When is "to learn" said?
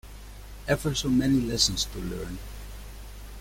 1.85-2.39